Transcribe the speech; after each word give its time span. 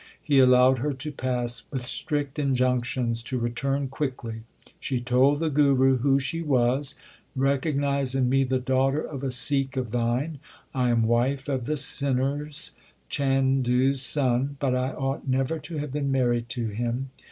He 0.19 0.39
allowed 0.39 0.79
her 0.79 0.93
to 0.93 1.11
pass 1.11 1.61
with 1.69 1.83
strict 1.85 2.37
injunc 2.37 2.85
tions 2.85 3.21
to 3.21 3.37
return 3.37 3.87
quickly. 3.87 4.41
She 4.79 4.99
told 4.99 5.37
the 5.37 5.51
Guru 5.51 5.97
who 5.97 6.17
she 6.17 6.41
was: 6.41 6.95
Recognize 7.35 8.15
in 8.15 8.27
me 8.27 8.43
the 8.43 8.57
daughter 8.57 9.01
of 9.01 9.21
a 9.21 9.29
Sikh 9.29 9.77
of 9.77 9.91
thine. 9.91 10.39
I 10.73 10.89
am 10.89 11.03
wife 11.03 11.47
of 11.47 11.65
the 11.65 11.77
sinner 11.77 12.47
s 12.47 12.71
(Chandu 13.11 13.91
s) 13.91 14.01
son, 14.01 14.57
but 14.59 14.73
I 14.73 14.89
ought 14.89 15.27
never 15.27 15.59
to 15.59 15.77
have 15.77 15.91
been 15.93 16.11
married 16.11 16.49
to 16.49 16.69
him. 16.69 17.11